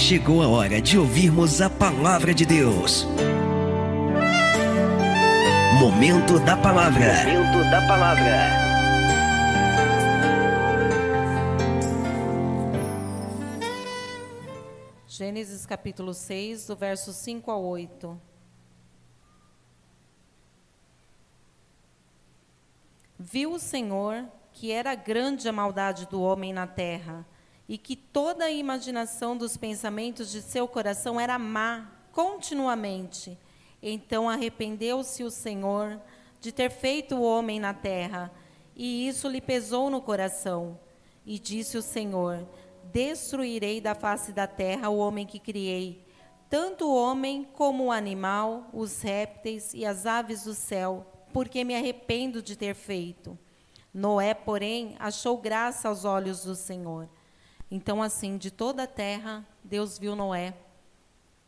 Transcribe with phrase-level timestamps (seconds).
[0.00, 3.06] Chegou a hora de ouvirmos a palavra de Deus.
[5.78, 7.24] Momento da palavra.
[7.26, 8.48] Momento da palavra.
[15.06, 18.18] Gênesis capítulo 6, do verso 5 ao 8.
[23.18, 27.24] Viu o Senhor que era grande a maldade do homem na terra,
[27.70, 33.38] e que toda a imaginação dos pensamentos de seu coração era má continuamente.
[33.80, 36.00] Então arrependeu-se o Senhor
[36.40, 38.28] de ter feito o homem na terra,
[38.74, 40.80] e isso lhe pesou no coração.
[41.24, 42.44] E disse o Senhor:
[42.92, 46.04] Destruirei da face da terra o homem que criei,
[46.48, 51.76] tanto o homem como o animal, os répteis e as aves do céu, porque me
[51.76, 53.38] arrependo de ter feito.
[53.94, 57.08] Noé, porém, achou graça aos olhos do Senhor.
[57.70, 60.54] Então, assim, de toda a terra, Deus viu Noé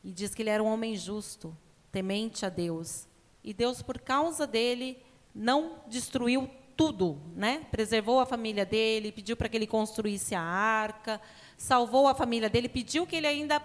[0.04, 1.56] e diz que ele era um homem justo,
[1.90, 3.08] temente a Deus.
[3.42, 5.02] E Deus, por causa dele,
[5.34, 7.66] não destruiu tudo, né?
[7.70, 11.20] Preservou a família dele, pediu para que ele construísse a arca,
[11.56, 13.60] salvou a família dele, pediu que ele ainda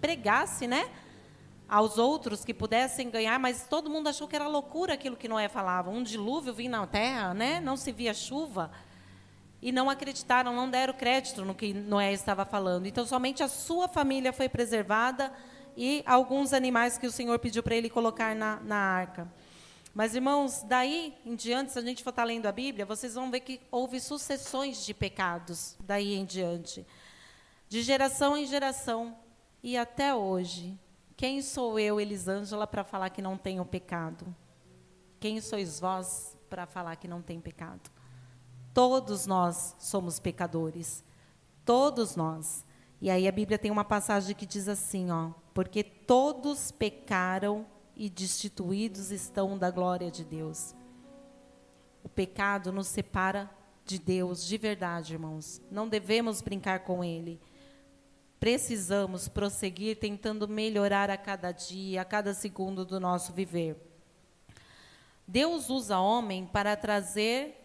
[0.00, 0.90] pregasse, né?
[1.70, 5.48] aos outros que pudessem ganhar, mas todo mundo achou que era loucura aquilo que Noé
[5.48, 5.88] falava.
[5.88, 7.60] Um dilúvio vinha na terra, né?
[7.60, 8.72] não se via chuva.
[9.62, 12.86] E não acreditaram, não deram crédito no que Noé estava falando.
[12.86, 15.32] Então, somente a sua família foi preservada
[15.76, 19.30] e alguns animais que o Senhor pediu para ele colocar na, na arca.
[19.94, 23.14] Mas, irmãos, daí em diante, se a gente for estar tá lendo a Bíblia, vocês
[23.14, 26.86] vão ver que houve sucessões de pecados daí em diante.
[27.68, 29.16] De geração em geração.
[29.62, 30.78] E até hoje,
[31.16, 34.34] quem sou eu, Elisângela, para falar que não tenho pecado?
[35.18, 37.90] Quem sois vós para falar que não tem pecado?
[38.72, 41.04] Todos nós somos pecadores.
[41.64, 42.64] Todos nós.
[43.00, 48.08] E aí a Bíblia tem uma passagem que diz assim, ó: "Porque todos pecaram e
[48.08, 50.74] destituídos estão da glória de Deus."
[52.02, 53.50] O pecado nos separa
[53.84, 55.60] de Deus de verdade, irmãos.
[55.70, 57.40] Não devemos brincar com ele
[58.40, 63.76] precisamos prosseguir tentando melhorar a cada dia, a cada segundo do nosso viver.
[65.28, 67.59] Deus usa homem para trazer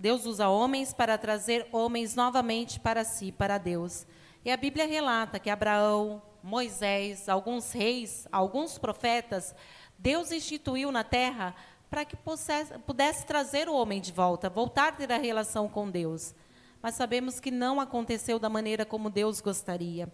[0.00, 4.04] Deus usa homens para trazer homens novamente para si, para Deus.
[4.44, 9.54] E a Bíblia relata que Abraão, Moisés, alguns reis, alguns profetas,
[9.96, 11.54] Deus instituiu na terra
[11.88, 15.88] para que pudesse, pudesse trazer o homem de volta, voltar a ter a relação com
[15.88, 16.34] Deus
[16.82, 20.08] mas sabemos que não aconteceu da maneira como Deus gostaria.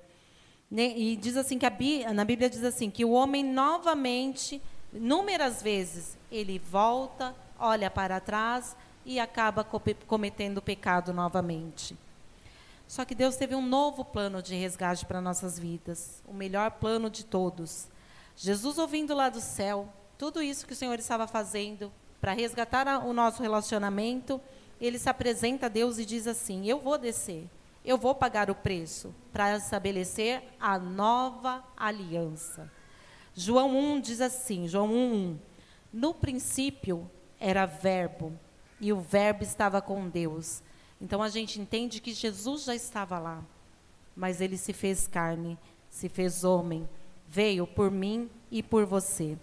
[0.71, 4.61] E diz assim que a, na Bíblia diz assim que o homem novamente,
[4.93, 11.97] inúmeras vezes, ele volta, olha para trás e acaba cometendo pecado novamente.
[12.89, 17.09] Só que Deus teve um novo plano de resgate para nossas vidas, o melhor plano
[17.09, 17.89] de todos.
[18.37, 23.13] Jesus ouvindo lá do céu tudo isso que o Senhor estava fazendo para resgatar o
[23.13, 24.41] nosso relacionamento,
[24.81, 27.47] ele se apresenta a Deus e diz assim: Eu vou descer,
[27.85, 32.71] eu vou pagar o preço para estabelecer a nova aliança.
[33.35, 35.39] João 1 diz assim: João 1,
[35.93, 38.33] no princípio era Verbo,
[38.81, 40.63] e o Verbo estava com Deus.
[41.01, 43.43] Então a gente entende que Jesus já estava lá,
[44.15, 45.59] mas ele se fez carne,
[45.91, 46.89] se fez homem,
[47.29, 49.37] veio por mim e por você.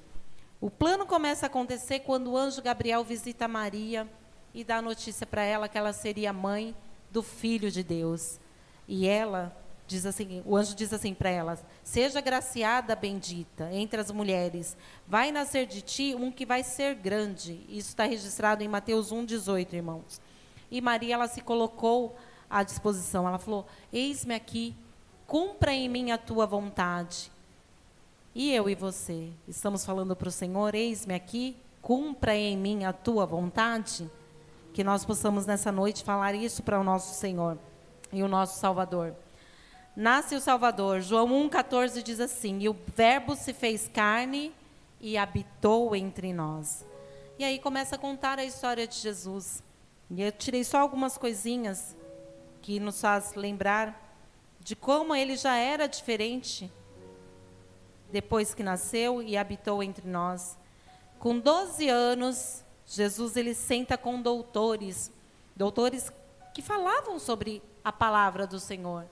[0.59, 4.09] O plano começa a acontecer quando o anjo Gabriel visita Maria
[4.53, 6.75] e dá a notícia para ela que ela seria mãe
[7.11, 8.39] do filho de Deus.
[8.87, 9.55] E ela
[9.85, 14.77] diz assim, o anjo diz assim para ela: "Seja graciada, bendita entre as mulheres,
[15.07, 17.65] vai nascer de ti um que vai ser grande".
[17.67, 20.21] Isso está registrado em Mateus 1:18, irmãos.
[20.71, 22.15] E Maria ela se colocou
[22.49, 23.27] à disposição.
[23.27, 24.75] Ela falou: "Eis-me aqui,
[25.27, 27.31] cumpra em mim a tua vontade".
[28.35, 32.93] E eu e você, estamos falando para o Senhor: "Eis-me aqui, cumpra em mim a
[32.93, 34.09] tua vontade".
[34.73, 37.59] Que nós possamos nessa noite falar isso para o nosso Senhor
[38.11, 39.13] e o nosso Salvador.
[39.95, 41.01] Nasce o Salvador.
[41.01, 44.51] João 1,14 diz assim: E o Verbo se fez carne
[44.99, 46.85] e habitou entre nós.
[47.37, 49.61] E aí começa a contar a história de Jesus.
[50.09, 51.95] E eu tirei só algumas coisinhas
[52.61, 53.99] que nos faz lembrar
[54.59, 56.71] de como ele já era diferente
[58.11, 60.57] depois que nasceu e habitou entre nós.
[61.19, 65.11] Com 12 anos, Jesus ele senta com doutores,
[65.55, 66.11] doutores
[66.53, 69.05] que falavam sobre a palavra do Senhor.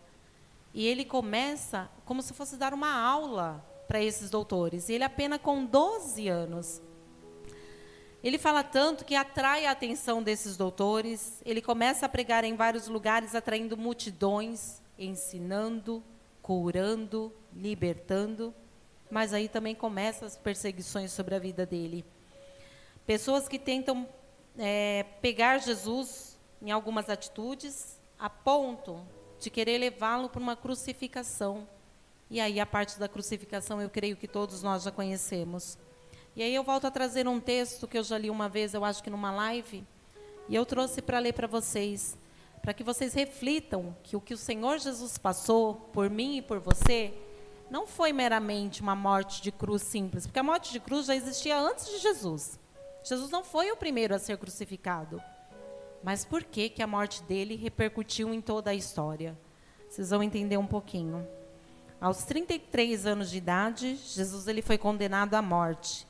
[0.73, 4.89] E ele começa como se fosse dar uma aula para esses doutores.
[4.89, 6.81] E ele apenas com 12 anos.
[8.23, 11.41] Ele fala tanto que atrai a atenção desses doutores.
[11.45, 16.03] Ele começa a pregar em vários lugares, atraindo multidões, ensinando
[16.41, 18.53] curando, libertando,
[19.09, 22.03] mas aí também começam as perseguições sobre a vida dele.
[23.06, 24.07] Pessoas que tentam
[24.57, 29.06] é, pegar Jesus em algumas atitudes, a ponto
[29.41, 31.67] de querer levá-lo para uma crucificação.
[32.29, 35.77] E aí a parte da crucificação eu creio que todos nós já conhecemos.
[36.35, 38.85] E aí eu volto a trazer um texto que eu já li uma vez, eu
[38.85, 39.83] acho que numa live,
[40.47, 42.17] e eu trouxe para ler para vocês,
[42.61, 46.59] para que vocês reflitam que o que o Senhor Jesus passou por mim e por
[46.59, 47.13] você
[47.69, 51.57] não foi meramente uma morte de cruz simples, porque a morte de cruz já existia
[51.57, 52.59] antes de Jesus.
[53.03, 55.21] Jesus não foi o primeiro a ser crucificado.
[56.03, 59.38] Mas por que, que a morte dele repercutiu em toda a história?
[59.88, 61.27] Vocês vão entender um pouquinho.
[62.00, 66.07] Aos 33 anos de idade, Jesus ele foi condenado à morte.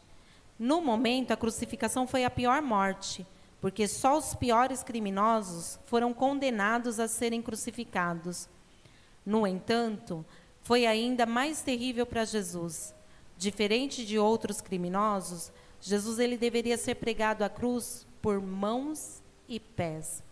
[0.58, 3.28] No momento, a crucificação foi a pior morte,
[3.60, 8.48] porque só os piores criminosos foram condenados a serem crucificados.
[9.26, 10.26] No entanto,
[10.62, 12.94] foi ainda mais terrível para Jesus.
[13.38, 15.52] Diferente de outros criminosos,
[15.82, 19.21] Jesus ele deveria ser pregado à cruz por mãos
[19.52, 20.24] e pés.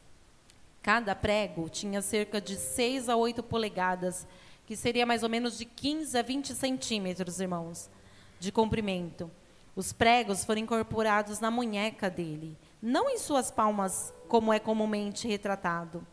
[0.81, 4.25] Cada prego tinha cerca de 6 a 8 polegadas,
[4.65, 7.89] que seria mais ou menos de 15 a 20 centímetros, irmãos,
[8.39, 9.29] de comprimento.
[9.75, 16.05] Os pregos foram incorporados na munheca dele, não em suas palmas, como é comumente retratado.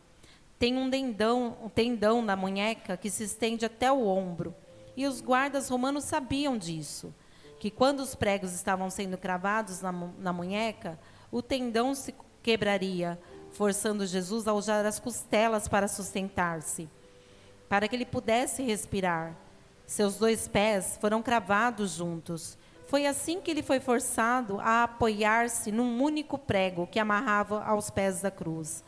[0.59, 4.55] Tem um tendão, um tendão na munheca que se estende até o ombro,
[4.97, 7.15] e os guardas romanos sabiam disso
[7.59, 10.99] que quando os pregos estavam sendo cravados na, na munheca,
[11.31, 12.13] o tendão se
[12.47, 13.19] quebraria,
[13.51, 16.89] forçando Jesus a usar as costelas para sustentar-se,
[17.69, 19.37] para que ele pudesse respirar.
[19.87, 22.57] Seus dois pés foram cravados juntos.
[22.87, 28.21] Foi assim que ele foi forçado a apoiar-se num único prego que amarrava aos pés
[28.21, 28.85] da cruz.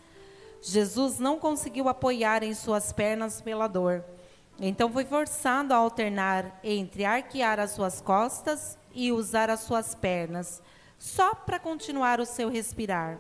[0.63, 4.05] Jesus não conseguiu apoiar em suas pernas pela dor
[4.61, 10.61] então foi forçado a alternar entre arquear as suas costas e usar as suas pernas,
[10.99, 13.19] só para continuar o seu respirar.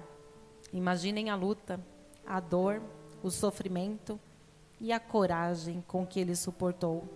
[0.73, 1.81] Imaginem a luta,
[2.26, 2.82] a dor,
[3.23, 4.19] o sofrimento
[4.81, 7.09] e a coragem com que ele suportou.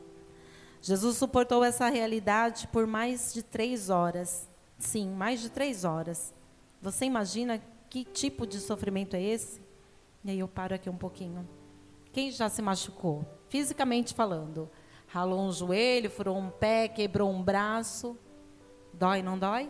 [0.81, 4.49] Jesus suportou essa realidade por mais de três horas.
[4.79, 6.35] Sim, mais de três horas.
[6.81, 9.61] Você imagina que tipo de sofrimento é esse?
[10.25, 11.49] E aí eu paro aqui um pouquinho.
[12.13, 13.25] Quem já se machucou?
[13.53, 14.71] fisicamente falando.
[15.07, 18.17] Ralou um joelho, furou um pé, quebrou um braço.
[18.95, 19.69] Dói, não dói?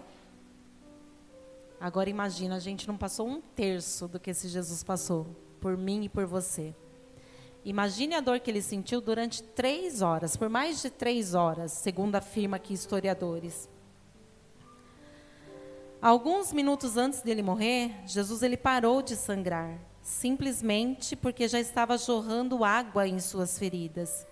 [1.83, 5.27] Agora imagina, a gente não passou um terço do que esse Jesus passou
[5.61, 6.73] por mim e por você.
[7.65, 12.15] Imagine a dor que ele sentiu durante três horas, por mais de três horas, segundo
[12.15, 13.69] afirma aqui historiadores.
[16.01, 22.65] Alguns minutos antes dele morrer, Jesus ele parou de sangrar simplesmente porque já estava jorrando
[22.65, 24.25] água em suas feridas.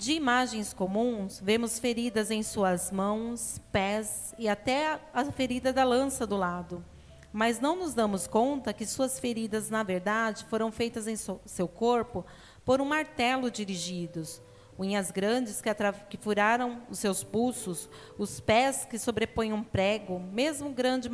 [0.00, 6.26] De imagens comuns, vemos feridas em suas mãos, pés e até a ferida da lança
[6.26, 6.82] do lado.
[7.30, 12.24] Mas não nos damos conta que suas feridas, na verdade, foram feitas em seu corpo
[12.64, 14.40] por um martelo dirigidos,
[14.78, 15.68] unhas grandes que,
[16.08, 17.86] que, furaram os seus pulsos,
[18.16, 21.10] os pés que sobrepõem um prego, mesmo grande,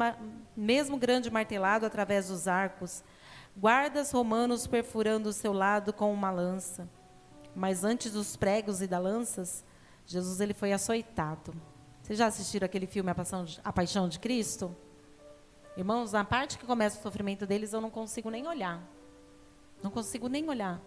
[0.56, 3.02] mesmo grande martelado através dos arcos,
[3.56, 6.88] guardas romanos perfurando o seu lado com uma lança.
[7.56, 9.64] Mas antes dos pregos e das lanças,
[10.04, 11.54] Jesus ele foi açoitado.
[12.02, 14.76] Vocês já assistiram aquele filme A Paixão, de, Cristo?
[15.74, 18.86] Irmãos, na parte que começa o sofrimento deles, eu não consigo nem olhar.
[19.82, 20.82] Não consigo nem olhar.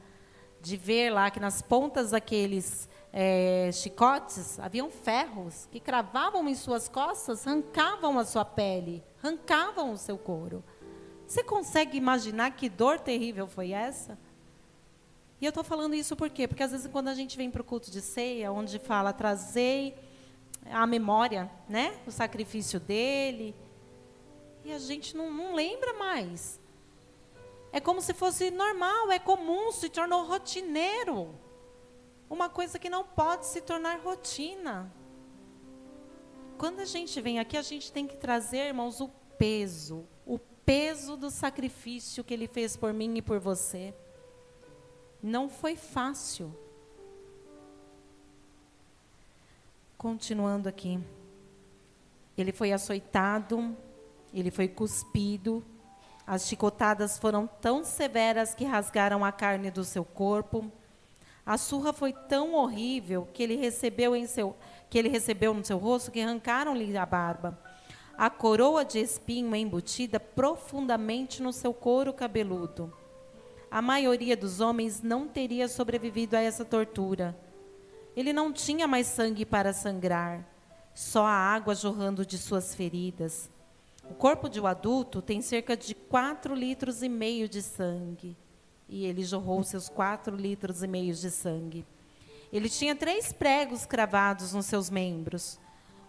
[0.61, 6.87] De ver lá que nas pontas daqueles é, chicotes haviam ferros que cravavam em suas
[6.87, 10.63] costas, arrancavam a sua pele, arrancavam o seu couro.
[11.25, 14.19] Você consegue imaginar que dor terrível foi essa?
[15.41, 16.47] E eu estou falando isso por quê?
[16.47, 19.95] Porque às vezes quando a gente vem para o culto de ceia, onde fala trazei
[20.69, 21.97] a memória, né?
[22.05, 23.55] O sacrifício dele,
[24.63, 26.59] e a gente não, não lembra mais.
[27.71, 31.33] É como se fosse normal, é comum, se tornou rotineiro.
[32.29, 34.91] Uma coisa que não pode se tornar rotina.
[36.57, 41.15] Quando a gente vem aqui, a gente tem que trazer, irmãos, o peso, o peso
[41.15, 43.93] do sacrifício que ele fez por mim e por você.
[45.21, 46.53] Não foi fácil.
[49.97, 50.99] Continuando aqui.
[52.37, 53.75] Ele foi açoitado,
[54.33, 55.63] ele foi cuspido,
[56.25, 60.71] as chicotadas foram tão severas que rasgaram a carne do seu corpo.
[61.45, 64.55] A surra foi tão horrível que ele recebeu em seu
[64.89, 67.59] que ele recebeu no seu rosto que arrancaram-lhe a barba
[68.19, 72.93] a coroa de espinho embutida profundamente no seu couro cabeludo.
[73.71, 77.37] A maioria dos homens não teria sobrevivido a essa tortura,
[78.15, 80.45] Ele não tinha mais sangue para sangrar,
[80.93, 83.49] só a água jorrando de suas feridas.
[84.09, 88.35] O corpo de um adulto tem cerca de 4 litros e meio de sangue.
[88.87, 91.85] E ele jorrou seus 4 litros e meio de sangue.
[92.51, 95.59] Ele tinha três pregos cravados nos seus membros,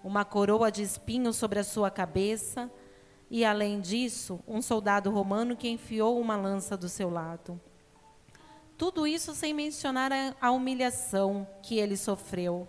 [0.02, 2.70] uma coroa de espinhos sobre a sua cabeça,
[3.30, 7.60] e além disso, um soldado romano que enfiou uma lança do seu lado.
[8.76, 10.10] Tudo isso sem mencionar
[10.40, 12.66] a humilhação que ele sofreu,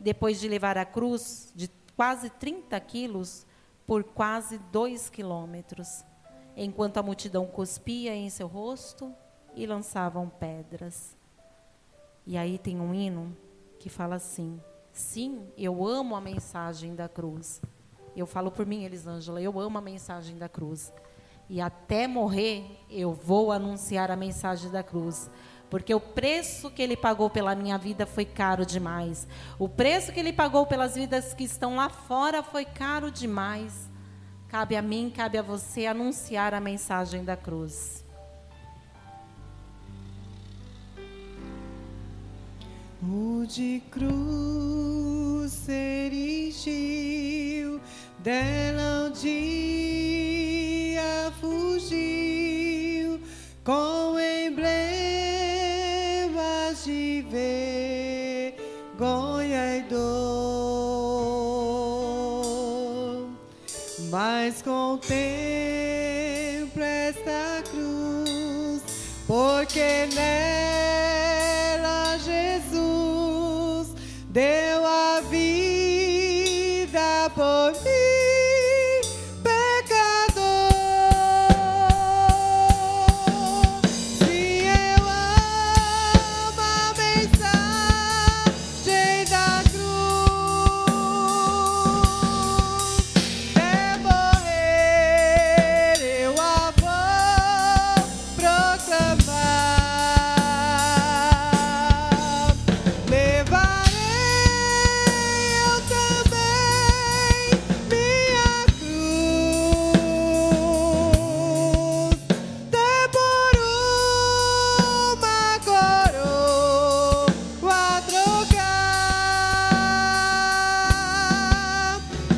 [0.00, 3.46] depois de levar a cruz de quase 30 quilos
[3.86, 6.04] por quase dois quilômetros,
[6.56, 9.14] enquanto a multidão cuspia em seu rosto
[9.54, 11.16] e lançavam pedras.
[12.26, 13.36] E aí tem um hino
[13.78, 14.60] que fala assim:
[14.92, 17.60] Sim, eu amo a mensagem da cruz.
[18.16, 20.92] Eu falo por mim, Elisângela, eu amo a mensagem da cruz.
[21.48, 25.30] E até morrer, eu vou anunciar a mensagem da cruz.
[25.68, 29.26] Porque o preço que ele pagou pela minha vida foi caro demais.
[29.58, 33.88] O preço que ele pagou pelas vidas que estão lá fora foi caro demais.
[34.48, 38.04] Cabe a mim, cabe a você anunciar a mensagem da cruz.
[43.02, 47.59] O de cruz se erigiu,
[48.22, 49.32] dela um dia
[51.40, 53.18] fugiu,
[53.64, 54.74] com emblemas
[56.84, 57.24] de
[58.90, 60.00] vergonha e dor.
[64.10, 65.14] Mas contempla
[66.84, 68.82] esta cruz,
[69.26, 70.90] porque nela
[74.32, 77.99] deu a vida por mim.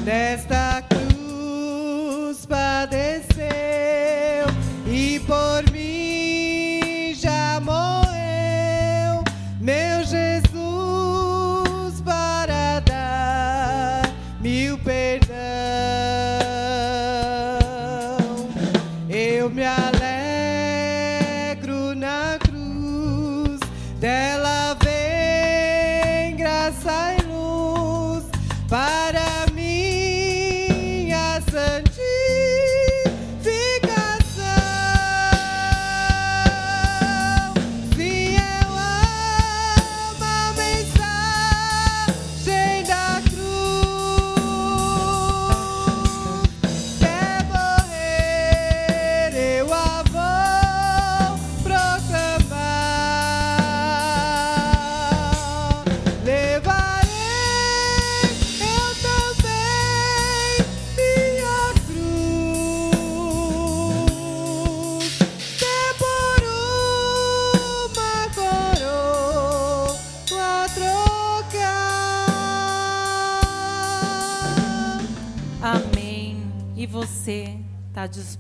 [0.05, 0.62] desta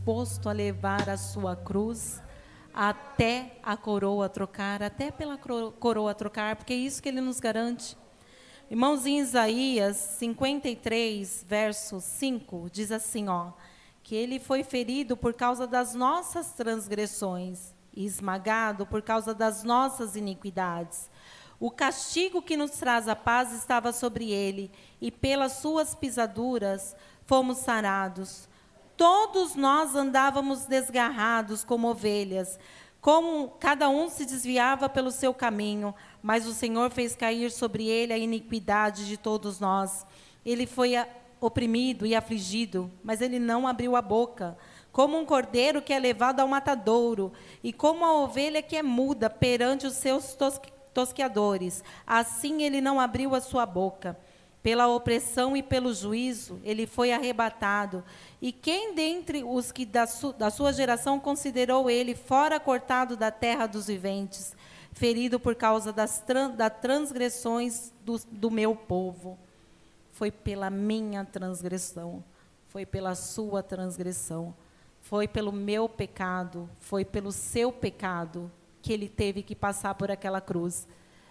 [0.02, 2.20] disposto a levar a sua cruz
[2.74, 7.96] até a coroa trocar, até pela coroa trocar, porque é isso que ele nos garante.
[8.68, 13.52] Irmãos, em Isaías 53, verso 5, diz assim, ó,
[14.02, 20.16] que ele foi ferido por causa das nossas transgressões e esmagado por causa das nossas
[20.16, 21.08] iniquidades.
[21.60, 27.58] O castigo que nos traz a paz estava sobre ele, e pelas suas pisaduras fomos
[27.58, 28.50] sarados.
[29.02, 32.56] Todos nós andávamos desgarrados como ovelhas,
[33.00, 35.92] como cada um se desviava pelo seu caminho,
[36.22, 40.06] mas o Senhor fez cair sobre ele a iniquidade de todos nós.
[40.46, 40.92] Ele foi
[41.40, 44.56] oprimido e afligido, mas ele não abriu a boca.
[44.92, 49.28] Como um cordeiro que é levado ao matadouro, e como a ovelha que é muda
[49.28, 50.38] perante os seus
[50.94, 54.16] tosqueadores, assim ele não abriu a sua boca.
[54.62, 58.04] Pela opressão e pelo juízo, ele foi arrebatado.
[58.40, 63.30] E quem dentre os que da, su, da sua geração considerou ele fora cortado da
[63.30, 64.54] terra dos viventes?
[64.92, 66.22] ferido por causa das
[66.56, 69.38] das transgressões do, do meu povo.
[70.12, 72.22] Foi pela minha transgressão,
[72.68, 74.54] foi pela sua transgressão,
[75.00, 78.50] foi pelo meu pecado, foi pelo seu pecado
[78.80, 80.86] que ele teve que passar por aquela cruz.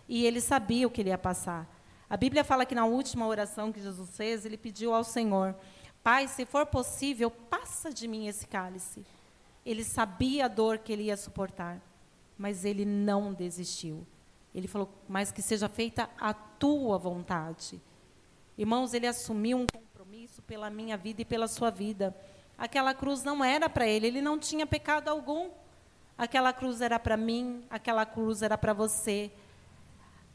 [0.10, 1.70] E ele sabia o que ele ia passar.
[2.12, 5.56] A Bíblia fala que na última oração que Jesus fez, ele pediu ao Senhor:
[6.04, 9.06] Pai, se for possível, passa de mim esse cálice.
[9.66, 11.80] Ele sabia a dor que ele ia suportar,
[12.38, 14.06] mas ele não desistiu.
[14.54, 17.82] Ele falou: Mas que seja feita a tua vontade.
[18.58, 22.14] Irmãos, ele assumiu um compromisso pela minha vida e pela sua vida.
[22.58, 25.50] Aquela cruz não era para ele, ele não tinha pecado algum.
[26.18, 29.32] Aquela cruz era para mim, aquela cruz era para você.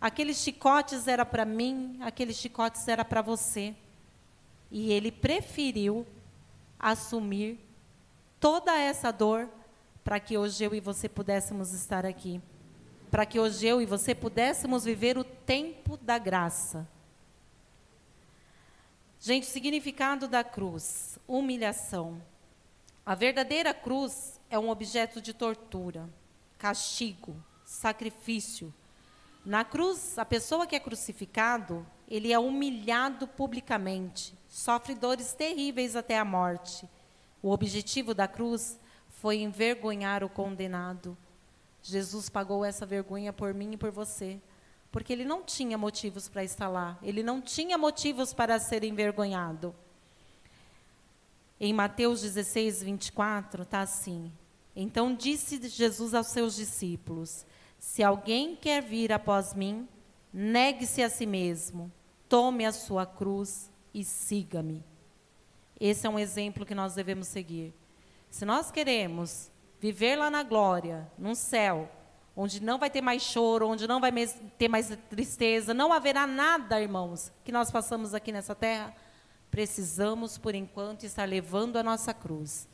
[0.00, 3.74] Aqueles chicotes era para mim, aqueles chicotes era para você.
[4.70, 6.06] E ele preferiu
[6.78, 7.58] assumir
[8.38, 9.48] toda essa dor
[10.04, 12.40] para que hoje eu e você pudéssemos estar aqui.
[13.10, 16.86] Para que hoje eu e você pudéssemos viver o tempo da graça.
[19.18, 22.22] Gente, o significado da cruz: humilhação.
[23.04, 26.08] A verdadeira cruz é um objeto de tortura,
[26.58, 28.74] castigo, sacrifício.
[29.46, 36.18] Na cruz, a pessoa que é crucificado, ele é humilhado publicamente, sofre dores terríveis até
[36.18, 36.84] a morte.
[37.40, 41.16] O objetivo da cruz foi envergonhar o condenado.
[41.80, 44.40] Jesus pagou essa vergonha por mim e por você,
[44.90, 49.72] porque ele não tinha motivos para estar lá, ele não tinha motivos para ser envergonhado.
[51.60, 54.32] Em Mateus 16, 24, está assim:
[54.74, 57.46] Então disse Jesus aos seus discípulos:
[57.78, 59.88] Se alguém quer vir após mim,
[60.33, 61.90] negue-se a si mesmo,
[62.28, 64.85] tome a sua cruz e siga-me.
[65.78, 67.75] Esse é um exemplo que nós devemos seguir.
[68.30, 71.90] Se nós queremos viver lá na glória, num céu,
[72.37, 74.12] onde não vai ter mais choro, onde não vai
[74.59, 78.94] ter mais tristeza, não haverá nada, irmãos, que nós façamos aqui nessa terra,
[79.50, 82.68] precisamos, por enquanto, estar levando a nossa cruz,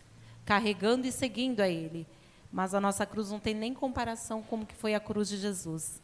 [0.44, 2.06] carregando e seguindo a Ele.
[2.52, 5.38] Mas a nossa cruz não tem nem comparação com o que foi a cruz de
[5.38, 6.02] Jesus.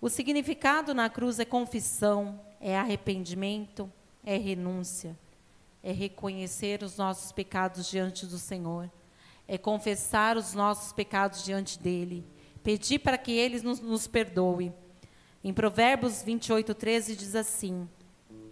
[0.00, 3.90] O significado na cruz é confissão, é arrependimento,
[4.24, 5.16] é renúncia
[5.82, 8.90] é reconhecer os nossos pecados diante do Senhor,
[9.48, 12.24] é confessar os nossos pecados diante dele,
[12.62, 14.72] pedir para que ele nos, nos perdoe.
[15.42, 17.88] Em Provérbios 28, 13 diz assim: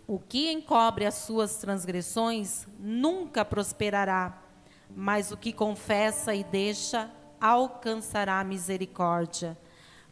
[0.06, 4.42] O que encobre as suas transgressões nunca prosperará,
[4.94, 9.56] mas o que confessa e deixa alcançará misericórdia.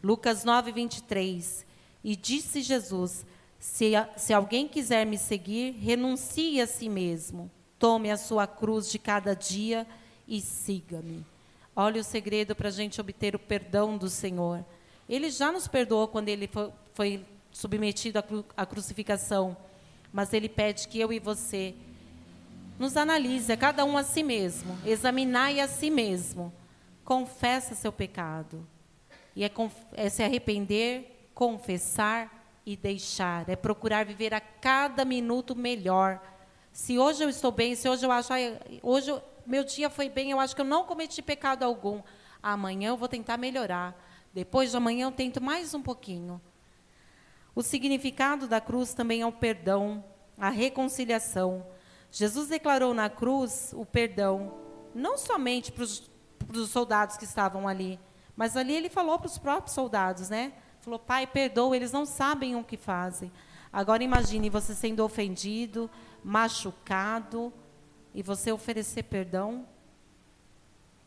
[0.03, 1.65] Lucas 9, 23.
[2.03, 3.25] E disse Jesus:
[3.59, 8.99] se, se alguém quiser me seguir, renuncie a si mesmo, tome a sua cruz de
[8.99, 9.85] cada dia
[10.27, 11.25] e siga-me.
[11.75, 14.65] Olha o segredo para a gente obter o perdão do Senhor.
[15.07, 19.55] Ele já nos perdoou quando ele foi, foi submetido à, cru, à crucificação,
[20.11, 21.75] mas ele pede que eu e você
[22.77, 26.53] nos analise, a cada um a si mesmo, examinai a si mesmo,
[27.03, 28.65] confessa seu pecado.
[29.35, 29.51] E é,
[29.93, 36.21] é se arrepender, confessar e deixar, é procurar viver a cada minuto melhor.
[36.71, 38.37] Se hoje eu estou bem, se hoje eu acho, ah,
[38.83, 42.01] hoje eu, meu dia foi bem, eu acho que eu não cometi pecado algum.
[42.43, 43.95] Amanhã eu vou tentar melhorar.
[44.33, 46.41] Depois de amanhã eu tento mais um pouquinho.
[47.55, 50.03] O significado da cruz também é o perdão,
[50.37, 51.65] a reconciliação.
[52.11, 54.53] Jesus declarou na cruz o perdão,
[54.93, 57.99] não somente para os soldados que estavam ali,
[58.35, 60.53] mas ali ele falou para os próprios soldados, né?
[60.81, 63.31] Falou, pai, perdoa, eles não sabem o que fazem.
[63.73, 65.89] Agora imagine você sendo ofendido,
[66.23, 67.51] machucado,
[68.17, 69.63] e você oferecer perdão.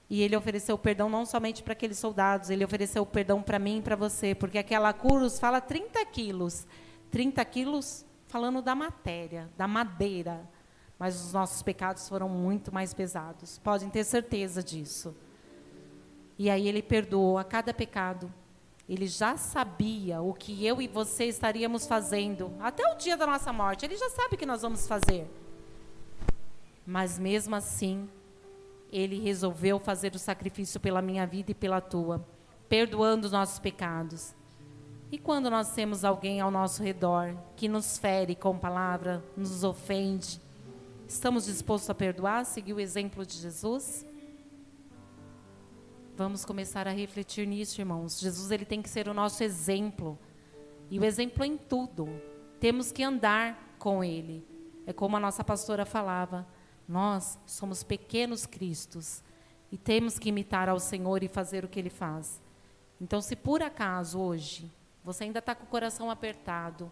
[0.08, 3.82] E ele ofereceu perdão não somente para aqueles soldados, ele ofereceu perdão para mim e
[3.82, 6.66] para você, porque aquela cruz fala 30 quilos.
[7.10, 10.48] 30 quilos falando da matéria, da madeira.
[11.00, 13.58] Mas os nossos pecados foram muito mais pesados.
[13.58, 15.16] Podem ter certeza disso.
[16.38, 18.30] E aí ele perdoou a cada pecado.
[18.86, 23.50] Ele já sabia o que eu e você estaríamos fazendo até o dia da nossa
[23.50, 23.86] morte.
[23.86, 25.26] Ele já sabe o que nós vamos fazer.
[26.84, 28.06] Mas mesmo assim,
[28.92, 32.22] ele resolveu fazer o sacrifício pela minha vida e pela tua,
[32.68, 34.34] perdoando os nossos pecados.
[35.10, 40.40] E quando nós temos alguém ao nosso redor que nos fere com palavra, nos ofende,
[41.12, 44.06] estamos dispostos a perdoar, seguir o exemplo de Jesus?
[46.16, 48.20] Vamos começar a refletir nisso, irmãos.
[48.20, 50.18] Jesus ele tem que ser o nosso exemplo.
[50.88, 52.08] E o exemplo em tudo.
[52.60, 54.46] Temos que andar com ele.
[54.86, 56.46] É como a nossa pastora falava,
[56.86, 59.22] nós somos pequenos cristos
[59.70, 62.40] e temos que imitar ao Senhor e fazer o que ele faz.
[63.00, 64.70] Então, se por acaso hoje
[65.02, 66.90] você ainda está com o coração apertado,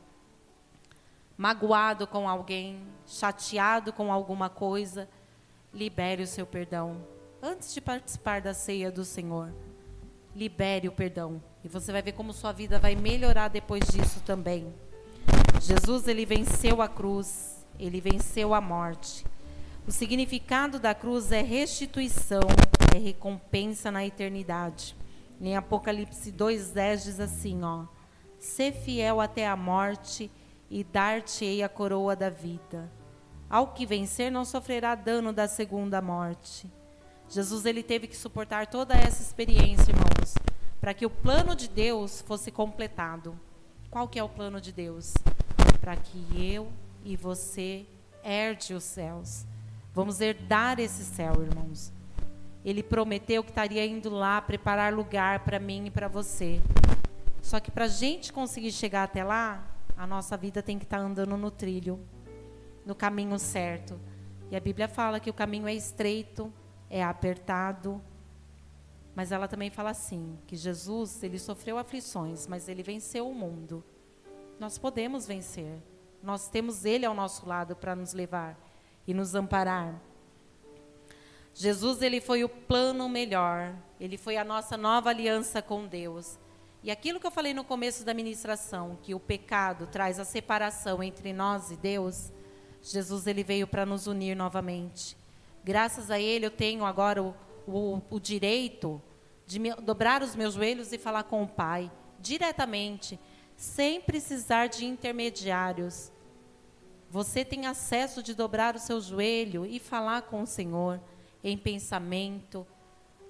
[1.38, 5.08] magoado com alguém, chateado com alguma coisa,
[5.72, 6.96] libere o seu perdão.
[7.40, 9.54] Antes de participar da ceia do Senhor,
[10.34, 11.40] libere o perdão.
[11.62, 14.74] E você vai ver como sua vida vai melhorar depois disso também.
[15.60, 19.24] Jesus, ele venceu a cruz, ele venceu a morte.
[19.86, 22.42] O significado da cruz é restituição,
[22.92, 24.96] é recompensa na eternidade.
[25.40, 27.84] Em Apocalipse 2:10 diz assim, ó:
[28.40, 30.28] Ser fiel até a morte
[30.70, 32.90] e dar-te-ei a coroa da vida.
[33.48, 36.70] Ao que vencer não sofrerá dano da segunda morte.
[37.28, 40.34] Jesus ele teve que suportar toda essa experiência, irmãos,
[40.80, 43.38] para que o plano de Deus fosse completado.
[43.90, 45.14] Qual que é o plano de Deus?
[45.80, 46.68] Para que eu
[47.04, 47.86] e você
[48.22, 49.46] herde os céus.
[49.94, 51.92] Vamos herdar esse céu, irmãos.
[52.64, 56.60] Ele prometeu que estaria indo lá preparar lugar para mim e para você.
[57.40, 59.64] Só que para a gente conseguir chegar até lá,
[59.98, 61.98] a nossa vida tem que estar tá andando no trilho,
[62.86, 64.00] no caminho certo.
[64.48, 66.52] E a Bíblia fala que o caminho é estreito,
[66.88, 68.00] é apertado,
[69.12, 73.84] mas ela também fala assim, que Jesus, ele sofreu aflições, mas ele venceu o mundo.
[74.60, 75.82] Nós podemos vencer.
[76.22, 78.56] Nós temos ele ao nosso lado para nos levar
[79.04, 80.00] e nos amparar.
[81.52, 83.74] Jesus, ele foi o plano melhor.
[83.98, 86.38] Ele foi a nossa nova aliança com Deus.
[86.82, 91.02] E aquilo que eu falei no começo da ministração, que o pecado traz a separação
[91.02, 92.32] entre nós e Deus,
[92.80, 95.16] Jesus ele veio para nos unir novamente.
[95.64, 97.34] Graças a Ele eu tenho agora o,
[97.66, 99.02] o, o direito
[99.46, 103.18] de me, dobrar os meus joelhos e falar com o Pai diretamente,
[103.56, 106.12] sem precisar de intermediários.
[107.10, 111.00] Você tem acesso de dobrar o seu joelho e falar com o Senhor
[111.42, 112.66] em pensamento.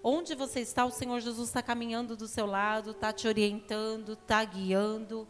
[0.03, 4.45] Onde você está, o Senhor Jesus está caminhando do seu lado, está te orientando, está
[4.45, 5.27] guiando.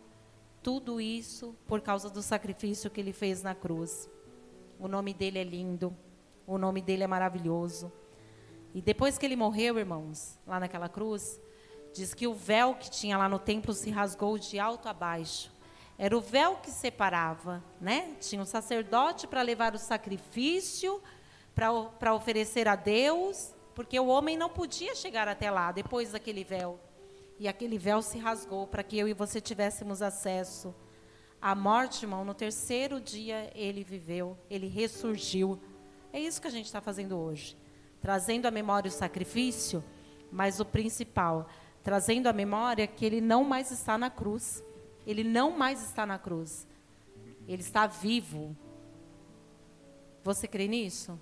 [0.62, 4.09] Tudo isso por causa do sacrifício que ele fez na cruz.
[4.78, 5.96] O nome dele é lindo,
[6.46, 7.90] o nome dele é maravilhoso.
[8.74, 11.40] E depois que ele morreu, irmãos, lá naquela cruz,
[11.94, 15.50] diz que o véu que tinha lá no templo se rasgou de alto a baixo.
[15.96, 18.14] Era o véu que separava, né?
[18.20, 21.02] Tinha um sacerdote para levar o sacrifício
[21.54, 26.80] para oferecer a Deus, porque o homem não podia chegar até lá depois daquele véu.
[27.38, 30.74] E aquele véu se rasgou para que eu e você tivéssemos acesso.
[31.40, 35.60] à morte, irmão, no terceiro dia ele viveu, ele ressurgiu.
[36.12, 37.56] É isso que a gente está fazendo hoje.
[38.00, 39.84] Trazendo à memória o sacrifício,
[40.32, 41.46] mas o principal,
[41.80, 44.60] trazendo à memória que ele não mais está na cruz.
[45.06, 46.66] Ele não mais está na cruz.
[47.46, 48.56] Ele está vivo.
[50.24, 51.16] Você crê nisso?